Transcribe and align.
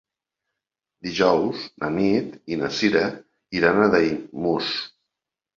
Dijous 1.07 1.67
na 1.83 1.91
Nit 1.99 2.33
i 2.55 2.59
na 2.63 2.71
Sira 2.79 3.05
iran 3.61 3.83
a 3.85 3.91
Daimús. 3.97 4.73